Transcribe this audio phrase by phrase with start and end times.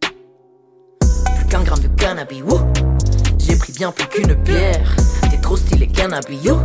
[0.00, 2.42] Plus qu'un gramme de cannabis.
[3.38, 4.96] J'ai pris bien plus qu'une bière.
[5.30, 6.58] T'es trop stylé cannabis, yo.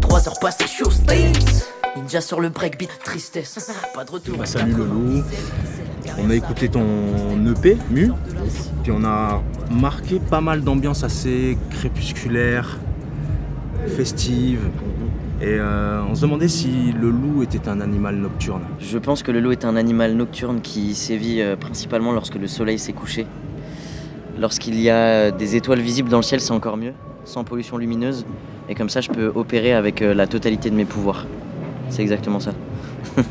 [0.00, 1.72] Trois heures passées, je States.
[1.96, 3.70] Ninja sur le breakbeat, tristesse.
[3.94, 4.38] Pas de retour.
[4.38, 5.22] Bah, salut le loup.
[6.18, 6.84] On a écouté ton
[7.46, 8.12] EP, Mu.
[8.82, 12.78] Puis on a marqué pas mal d'ambiance assez crépusculaire,
[13.96, 14.60] festive.
[15.42, 18.62] Et euh, on se demandait si le loup était un animal nocturne.
[18.80, 22.46] Je pense que le loup est un animal nocturne qui sévit euh, principalement lorsque le
[22.46, 23.26] soleil s'est couché.
[24.38, 26.92] Lorsqu'il y a des étoiles visibles dans le ciel, c'est encore mieux,
[27.24, 28.24] sans pollution lumineuse.
[28.70, 31.26] Et comme ça, je peux opérer avec euh, la totalité de mes pouvoirs.
[31.90, 32.52] C'est exactement ça.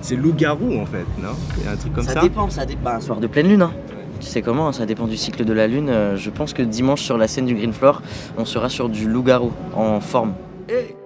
[0.00, 1.34] c'est loup-garou en fait, non?
[1.58, 2.20] Il y a un truc comme ça Ça?
[2.20, 2.90] dépend, ça dépend.
[2.90, 3.72] un soir de pleine lune, hein.
[4.20, 5.90] Tu sais comment, ça dépend du cycle de la lune.
[5.90, 8.02] Euh, je pense que dimanche sur la scène du Green Floor,
[8.36, 10.34] on sera sur du loup-garou en forme.
[10.68, 10.96] Hey,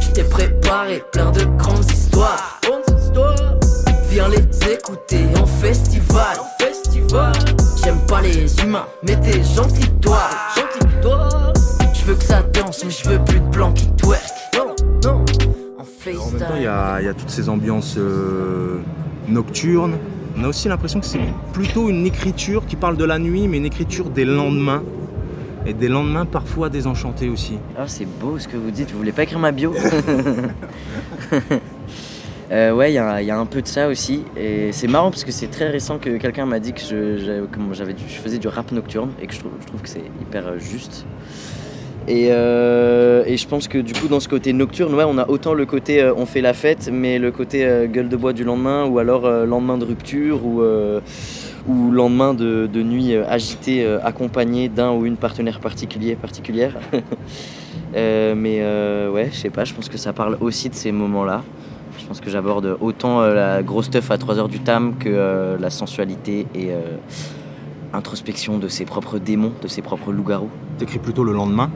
[0.00, 2.60] je t'ai préparé plein de grandes histoires.
[4.10, 6.36] Viens les écouter en festival.
[6.38, 7.32] En festival.
[7.82, 10.28] J'aime pas les humains, mais t'es gentil toi.
[10.54, 11.28] Gentil toi.
[11.94, 14.22] Je veux que ça danse, mais je veux plus de blanc qui twerk.
[14.54, 15.24] Non, non.
[15.78, 18.80] En, même temps, il y, a toutes ces ambiances euh,
[19.28, 19.96] nocturnes
[20.36, 21.20] on a aussi l'impression que c'est
[21.52, 24.82] plutôt une écriture qui parle de la nuit, mais une écriture des lendemains.
[25.64, 27.56] Et des lendemains parfois désenchantés aussi.
[27.78, 28.90] Ah, c'est beau ce que vous dites.
[28.90, 29.72] Vous voulez pas écrire ma bio
[32.50, 34.24] euh, Ouais, il y, a un peu de ça aussi.
[34.36, 38.14] Et c'est marrant parce que c'est très récent que quelqu'un m'a dit que je, je
[38.20, 40.58] faisais du rap nocturne et que je trouve, je trouve que c'est hyper euh,
[42.08, 45.54] Euh, et, je pense que du coup dans ce côté nocturne, ouais, on a autant
[45.54, 48.44] le côté euh, on fait la fête, mais le côté euh, gueule de bois du
[48.44, 50.62] lendemain, ou alors lendemain de rupture, ou,
[51.68, 56.74] ou lendemain de, nuit agité accompagné d'un ou une partenaire particulier, particulière.
[57.94, 58.62] mais
[59.08, 61.42] ouais, je sais pas, je pense que ça parle aussi de ces moments-là.
[61.98, 66.46] Je pense que j'aborde autant la grosse stuff à 3h du tam que la sensualité
[66.54, 66.70] et
[67.92, 70.50] introspection de ses propres démons, de ses propres loups-garous.
[70.78, 71.70] T'écris plutôt le lendemain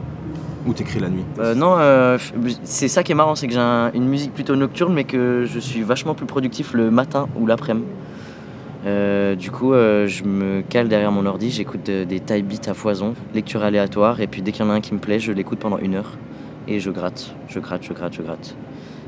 [0.67, 2.17] ou t'écris la nuit euh, Non, euh,
[2.63, 5.59] c'est ça qui est marrant, c'est que j'ai une musique plutôt nocturne, mais que je
[5.59, 7.87] suis vachement plus productif le matin ou l'après-midi.
[8.85, 13.15] Euh, du coup, je me cale derrière mon ordi, j'écoute des type beats à foison,
[13.33, 15.59] lecture aléatoire, et puis dès qu'il y en a un qui me plaît, je l'écoute
[15.59, 16.17] pendant une heure
[16.67, 18.55] et je gratte, je gratte, je gratte, je gratte.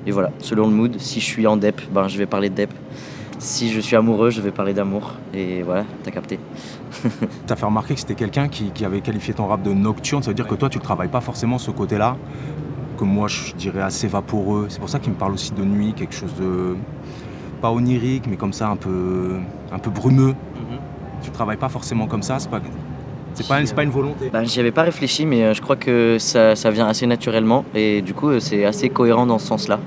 [0.08, 2.56] Et voilà, selon le mood, si je suis en dep, ben, je vais parler de
[2.56, 2.74] dep.
[3.40, 5.14] Si je suis amoureux, je vais parler d'amour.
[5.34, 6.40] Et voilà, t'as capté.
[7.48, 10.22] t'as fait remarquer que c'était quelqu'un qui, avait qualifié ton rap de nocturne.
[10.22, 12.18] Ça veut dire que toi, tu ne travailles pas forcément ce côté-là,
[12.98, 14.66] que moi, je dirais assez vaporeux.
[14.68, 16.76] C'est pour ça qu'il me parle aussi de nuit, quelque chose de.
[17.62, 19.38] pas onirique, mais comme ça, un peu,
[19.72, 20.36] un peu brumeux.
[20.54, 20.80] Tu mhm.
[21.24, 22.60] Tu travailles pas forcément comme ça, c'est pas.
[23.36, 26.18] C'est pas, pas, une volonté ben, J'y avais pas réfléchi, mais euh, je crois que
[26.20, 27.64] ça, ça vient assez naturellement.
[27.74, 29.80] Et du coup, euh, c'est assez cohérent dans ce sens-là.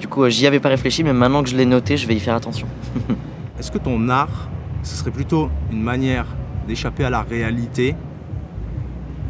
[0.00, 2.14] Du coup, euh, j'y avais pas réfléchi, mais maintenant que je l'ai noté, je vais
[2.14, 2.66] y faire attention.
[3.60, 4.48] Est-ce que ton art,
[4.82, 6.24] ce serait plutôt une manière
[6.66, 7.94] d'échapper à la réalité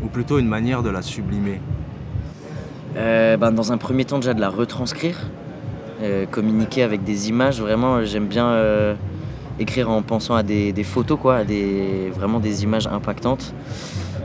[0.05, 1.61] ou plutôt une manière de la sublimer?
[2.97, 5.19] Euh, ben, Dans un premier temps, déjà de la retranscrire,
[6.03, 7.61] euh, communiquer avec des images.
[7.61, 8.57] Vraiment, j'aime bien
[9.59, 13.55] écrire en pensant à des, photos, quoi, à des, vraiment des images impactantes.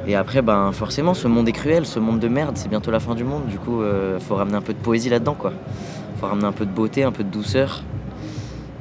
[0.07, 2.99] Et après, ben, forcément, ce monde est cruel, ce monde de merde, c'est bientôt la
[2.99, 3.47] fin du monde.
[3.47, 5.51] Du coup, il faut ramener un peu de poésie là-dedans, quoi
[6.17, 7.83] faut ramener un peu de beauté, un peu de douceur.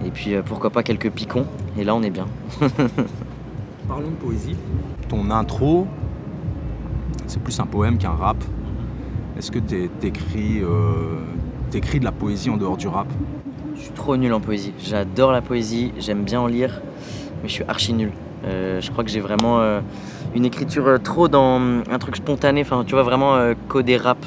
[0.04, 1.46] Et puis euh, pourquoi pas quelques picons.
[1.78, 2.26] Et là on est bien.
[3.88, 4.56] Parlons de poésie.
[5.08, 5.86] Ton intro,
[7.26, 8.36] c'est plus un poème qu'un rap.
[9.36, 11.18] Est-ce que t'écris euh,
[11.72, 13.08] de la poésie en dehors du rap?
[13.74, 14.72] Je suis trop nul en poésie.
[14.78, 16.80] J'adore la poésie, j'aime bien en lire,
[17.42, 18.12] mais je suis archi nul.
[18.44, 19.80] Euh, je crois que j'ai vraiment euh,
[20.34, 24.24] une écriture trop dans un truc spontané, enfin tu vois vraiment codé rap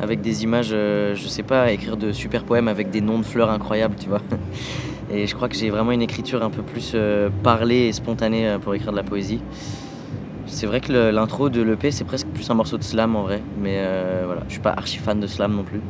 [0.00, 3.24] avec des images, euh, je sais pas, écrire de super poèmes avec des noms de
[3.24, 4.22] fleurs incroyables, tu vois.
[5.12, 8.48] Et je crois que j'ai vraiment une écriture un peu plus euh, parlée et spontanée
[8.48, 9.40] euh, pour écrire de la poésie.
[10.46, 13.40] C'est vrai que l'intro de l'EP, c'est presque plus un morceau de slam en vrai,
[13.60, 13.80] mais
[14.24, 15.80] voilà, je suis pas archi fan de slam non plus.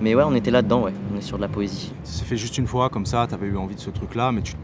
[0.00, 1.92] Mais ouais, on était là-dedans, ouais, on est sur de la poésie.
[2.02, 4.40] Ça s'est fait juste une fois comme ça, t'avais eu envie de ce truc-là, mais
[4.40, 4.54] tu,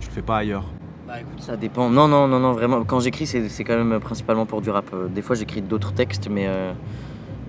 [0.00, 0.64] tu, le fais pas ailleurs
[1.06, 1.90] bah écoute, ça dépend.
[1.90, 2.82] Non, non, non, non, vraiment.
[2.82, 4.90] Quand j'écris, c'est quand même principalement pour du rap.
[5.14, 6.48] Des fois, j'écris d'autres textes, mais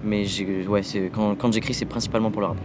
[0.05, 0.25] mais
[0.67, 0.81] ouais,
[1.13, 2.57] quand, quand j'écris, c'est principalement pour le rap.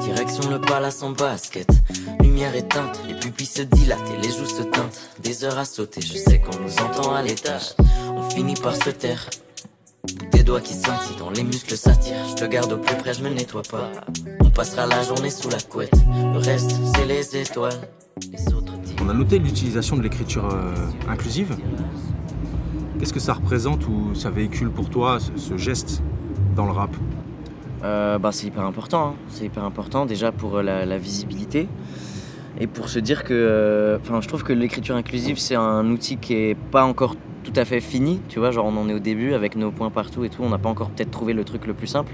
[0.00, 1.68] Direction le palace en basket.
[2.20, 5.10] Lumière éteinte, les pupilles se dilatent les joues se teintent.
[5.22, 7.74] Des heures à sauter, je sais qu'on nous entend à l'étage.
[8.08, 9.28] On finit par se taire.
[10.32, 12.28] Des doigts qui scintillent, dans les muscles s'attirent.
[12.28, 13.90] Je te garde au plus près, je me nettoie pas.
[14.40, 15.92] On passera la journée sous la couette.
[16.32, 17.88] Le reste, c'est les étoiles.
[19.08, 20.74] On a noté l'utilisation de l'écriture euh,
[21.08, 21.56] inclusive.
[22.98, 26.02] Qu'est-ce que ça représente ou ça véhicule pour toi, ce, geste
[26.54, 26.90] dans le rap?
[27.84, 29.06] Euh, bah, C'est hyper important.
[29.06, 29.14] Hein.
[29.28, 31.68] C'est hyper important déjà pour la, visibilité
[32.60, 33.98] et pour se dire que.
[34.02, 37.64] Enfin, je trouve que l'écriture inclusive, c'est un outil qui est pas encore tout à
[37.64, 38.20] fait fini.
[38.28, 40.42] Tu vois, genre on en est au début avec nos points partout et tout.
[40.42, 42.12] On n'a pas encore peut-être trouvé le truc le plus simple.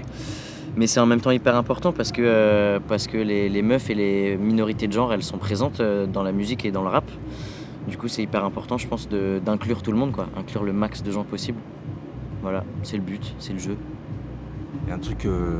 [0.77, 3.95] Mais c'est en même temps hyper important parce que, euh, parce que les, meufs et
[3.95, 7.09] les minorités de genre, elles sont présentes euh, dans la musique et dans le rap.
[7.87, 10.27] Du coup, c'est hyper important, je pense, d'inclure tout le monde, quoi.
[10.37, 11.59] Inclure le max de gens possible.
[12.41, 13.77] Voilà, c'est le but, c'est le jeu.
[14.87, 15.59] Et un truc euh,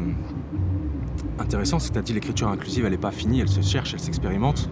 [1.40, 4.00] intéressant, c'est que tu as l'écriture inclusive, elle n'est pas finie, elle se cherche, elle
[4.00, 4.70] s'expérimente.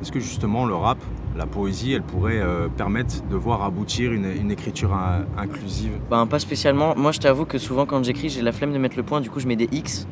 [0.00, 0.98] Est-ce que justement le rap,
[1.36, 4.96] la poésie, elle pourrait euh, permettre de voir aboutir une, écriture
[5.38, 6.94] inclusive Ben pas spécialement.
[6.96, 9.30] Moi, je t'avoue que souvent quand j'écris, j'ai la flemme de mettre le point, du
[9.30, 10.06] coup, je mets des X.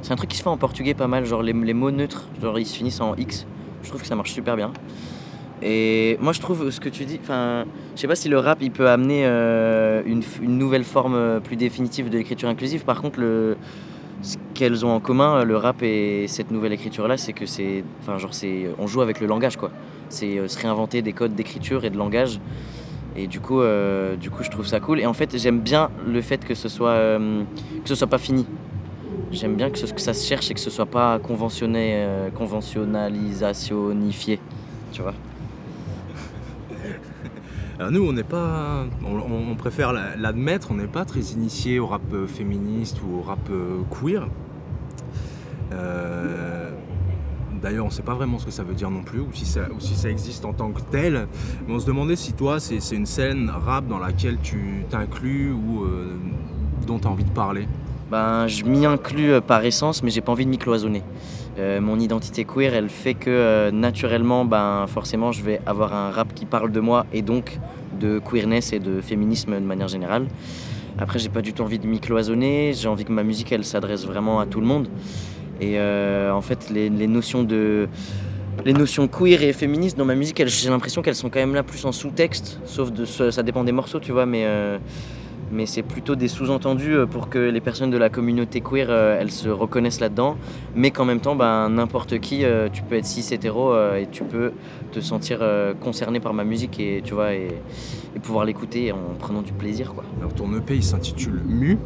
[0.00, 2.58] C'est un truc qui se fait en portugais pas mal, genre les, mots neutres, genre
[2.58, 3.46] ils se finissent en X.
[3.82, 4.72] Je trouve que ça marche super bien.
[5.62, 7.64] Et moi, je trouve ce que tu dis, enfin,
[7.94, 10.22] je sais pas si le rap il peut amener euh, une,
[10.58, 12.84] nouvelle forme euh, plus définitive de l'écriture inclusive.
[12.84, 13.56] Par contre, le,
[14.22, 18.18] ce qu'elles ont en commun, le rap et cette nouvelle écriture-là, c'est que c'est, enfin,
[18.18, 19.70] genre, c'est, on joue avec le langage, quoi.
[20.08, 22.40] C'est euh, se réinventer des codes d'écriture et de langage.
[23.14, 23.60] Et du coup,
[24.18, 24.98] du coup, je trouve ça cool.
[24.98, 27.44] Et en fait, j'aime bien le fait que ce soit, que
[27.84, 28.46] ce soit pas fini.
[29.30, 34.40] J'aime bien que, que, ça se cherche et que ce soit pas conventionné, conventionnalisationifié.
[34.92, 35.12] Tu vois
[37.90, 42.26] nous, on n'est pas, on, préfère l'admettre, on n'est pas très initié au rap euh,
[42.26, 44.26] féministe ou au rap euh, queer.
[45.72, 46.70] Euh,
[47.62, 49.46] d'ailleurs, on ne sait pas vraiment ce que ça veut dire non plus, ou si
[49.46, 51.26] ça, ça existe en tant que tel.
[51.66, 55.86] Mais on se demandait si toi, c'est une scène rap dans laquelle tu t'inclus ou
[56.86, 57.66] dont tu as envie de parler.
[58.12, 61.02] Ben, je m'y inclus par essence, mais j'ai pas envie de m'y cloisonner.
[61.58, 66.44] mon identité queer, elle fait que naturellement, ben, forcément, je vais avoir un rap qui
[66.44, 67.58] parle de moi et donc
[67.98, 70.26] de queerness et de féminisme de manière générale.
[70.98, 72.74] Après, j'ai pas du tout envie de m'y cloisonner.
[72.74, 74.88] J'ai envie que ma musique, elle s'adresse vraiment à tout le monde.
[75.58, 77.88] Et euh, en fait, les, notions de
[78.66, 81.62] les notions queer et féministes dans ma musique, j'ai l'impression qu'elles sont quand même là
[81.62, 84.76] plus en sous-texte, sauf de ça dépend des morceaux, tu vois, mais euh,
[85.52, 89.18] mais c'est plutôt des sous-entendus euh, pour que les personnes de la communauté queer euh,
[89.20, 90.36] elles se reconnaissent là-dedans,
[90.74, 94.24] mais qu'en même temps, ben, n'importe qui, euh, tu peux être cis hétéro et tu
[94.24, 94.52] peux
[94.90, 95.40] te sentir
[95.80, 97.48] concerné par ma musique et tu vois et,
[98.22, 100.04] pouvoir l'écouter en prenant du plaisir quoi.
[100.20, 101.78] Alors ton EP il s'intitule Mu.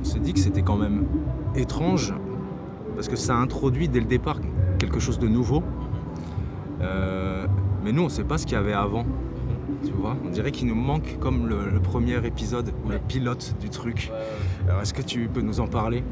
[0.00, 1.06] On s'est dit que c'était quand même
[1.54, 2.14] étrange
[2.94, 4.40] parce que ça introduit dès le départ
[4.78, 5.62] quelque chose de nouveau.
[6.80, 9.04] mais nous on sait pas ce qu'il y avait avant.
[9.84, 13.70] Tu vois, on dirait qu'il nous manque comme le, premier épisode ou le pilote du
[13.70, 14.10] truc.
[14.68, 16.02] Alors est-ce que tu peux nous en parler?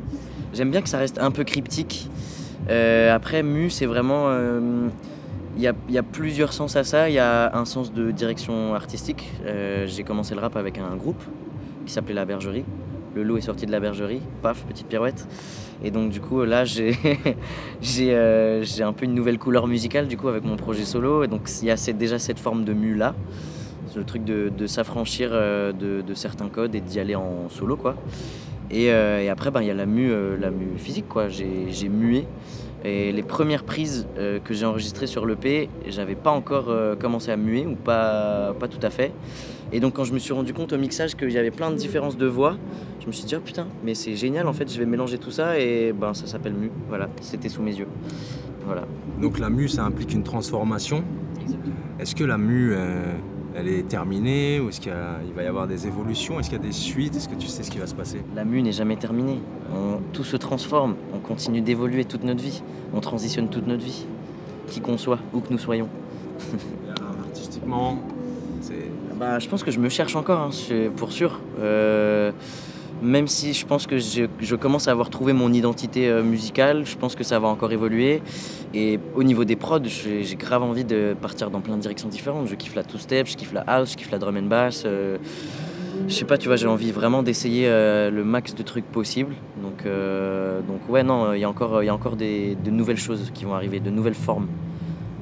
[0.54, 2.08] J'aime bien que ça reste un peu cryptique.
[2.70, 4.26] Euh, après, Mu, c'est vraiment.
[4.28, 4.88] Euh,
[5.56, 7.08] il y, a, plusieurs sens à ça.
[7.08, 9.32] Il y a un sens de direction artistique.
[9.46, 11.22] Euh, j'ai commencé le rap avec un groupe
[11.86, 12.64] qui s'appelait La Bergerie.
[13.14, 15.26] Le lot est sorti de la bergerie, paf, petite pirouette.
[15.82, 16.94] Et donc du coup là j'ai
[17.80, 21.24] j'ai un peu une nouvelle couleur musicale du coup avec mon projet solo.
[21.24, 23.14] Et donc il y a déjà cette forme de mu là
[23.96, 27.96] le truc de, s'affranchir euh, de, certains codes et d'y aller en solo quoi.
[28.70, 31.28] Et, euh, après ben, il y a la mue, euh, la mue physique quoi.
[31.28, 32.26] J'ai mué.
[32.84, 34.06] Et les premières prises
[34.44, 38.78] que j'ai enregistrées sur l'EP, j'avais pas encore commencé à muer ou pas, pas tout
[38.80, 39.12] à fait.
[39.72, 41.76] Et donc quand je me suis rendu compte au mixage qu'il y avait plein de
[41.76, 42.56] différences de voix,
[43.00, 45.32] je me suis dit oh putain mais c'est génial en fait je vais mélanger tout
[45.32, 46.70] ça et ben ça s'appelle mu.
[46.88, 47.88] Voilà, c'était sous mes yeux.
[48.66, 48.84] Voilà.
[49.20, 51.02] Donc la mue ça implique une transformation.
[51.98, 52.72] Est-ce que la mue
[53.56, 56.38] elle est terminée ou est-ce qu'il va y avoir des évolutions?
[56.38, 57.16] Est-ce qu'il y a des suites?
[57.16, 58.20] Est-ce que tu sais ce qui va se passer?
[58.34, 59.40] La mue n'est jamais terminée.
[60.12, 60.94] tout se transforme.
[61.14, 62.62] On continue d'évoluer toute notre vie.
[62.92, 64.06] On transitionne toute notre vie.
[64.68, 65.88] Qui qu'on soit, où que nous soyons.
[67.18, 67.98] Artistiquement,
[68.60, 68.90] c'est...
[69.18, 70.50] Bah, je pense que je me cherche encore, hein,
[70.96, 71.40] pour sûr.
[71.60, 72.32] Euh,
[73.02, 76.96] même si je pense que je, commence à avoir trouvé mon identité euh, musicale, je
[76.96, 78.22] pense que ça va encore évoluer.
[78.74, 82.48] Et au niveau des prods, j'ai grave envie de partir dans plein de directions différentes.
[82.48, 84.84] Je kiffe la two-step, je kiffe la house, je kiffe la drum and bass.
[84.86, 85.18] Euh,
[86.08, 89.34] je sais pas, tu vois, j'ai envie vraiment d'essayer euh, le max de trucs possibles.
[89.62, 89.84] Donc,
[90.66, 93.44] donc ouais, non, il y a encore, y a encore des, de nouvelles choses qui
[93.44, 94.46] vont arriver, de nouvelles formes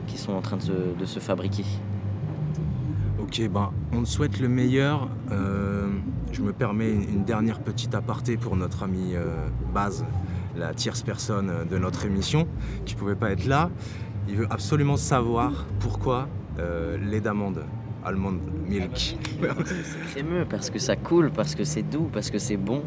[0.07, 1.65] qui sont en train de se, fabriquer.
[3.21, 5.09] Ok, ben, on te souhaite le meilleur.
[6.35, 10.05] Je me permets une dernière petite aparté pour notre ami euh, Baz,
[10.57, 12.49] la tierce personne de notre émission,
[12.85, 13.71] qui ne pouvait pas être là.
[14.29, 16.27] Il veut absolument savoir pourquoi
[16.59, 17.65] euh, lait d'amande,
[18.05, 18.35] almond
[18.67, 19.17] milk.
[19.65, 22.83] c'est crémeux, parce que ça coule, parce que c'est doux, parce que c'est bon.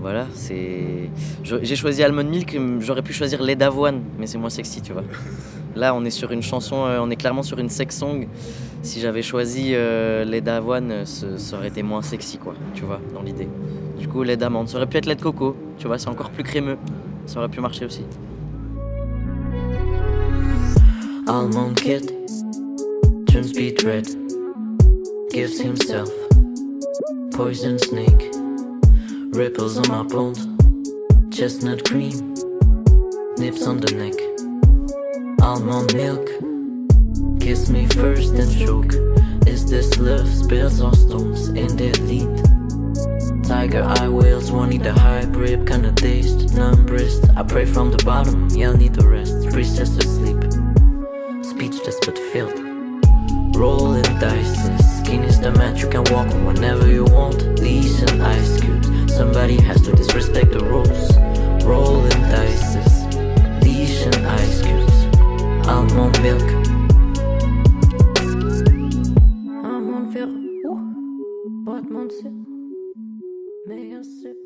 [0.00, 0.26] Voilà.
[0.42, 5.04] J'ai choisi almond milk, j'aurais pu choisir lait d'avoine, mais c'est moins sexy, tu vois.
[5.76, 8.28] Là, on est sur une chanson, euh, on est clairement sur une sex song
[8.82, 13.22] si j'avais choisi euh, lait d'avoine, ça aurait été moins sexy, quoi, tu vois, dans
[13.22, 13.48] l'idée.
[13.98, 16.30] Du coup, lait d'amande, ça aurait pu être lait de coco, tu vois, c'est encore
[16.30, 16.76] plus crémeux.
[17.26, 18.04] Ça aurait pu marcher aussi.
[21.28, 22.12] Almond Kid
[23.28, 24.06] turns beet red,
[25.30, 26.10] gives himself
[27.32, 28.30] poison snake,
[29.32, 30.48] ripples on my bones,
[31.30, 32.34] chestnut cream,
[33.38, 34.14] nips on the neck,
[35.40, 36.28] almond milk,
[37.42, 38.94] kiss me first and choke.
[39.48, 40.28] Is this love?
[40.28, 42.30] Spills or stones in their lead.
[43.42, 47.24] Tiger eye whales, one need a hybrid, kinda dazed, numb wrist.
[47.36, 49.50] I pray from the bottom, yeah, need the rest.
[49.50, 50.40] Priestess asleep,
[51.42, 52.58] speechless but filled.
[53.56, 54.62] Rolling dice,
[54.98, 57.58] skin is the mat you can walk on whenever you want.
[57.58, 61.06] Leash and ice cubes, somebody has to disrespect the rules.
[61.64, 62.76] Rolling dice,
[63.64, 64.98] leash and ice cubes,
[65.66, 66.71] almond milk.
[72.22, 74.41] May meilleur sûr.